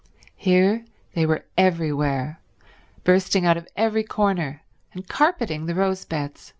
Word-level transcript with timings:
Here 0.35 0.83
they 1.13 1.27
were 1.27 1.45
everywhere— 1.59 2.39
bursting 3.03 3.45
out 3.45 3.55
of 3.55 3.67
every 3.77 4.03
corner 4.03 4.63
and 4.95 5.07
carpeting 5.07 5.67
the 5.67 5.75
rose 5.75 6.05
beds. 6.05 6.49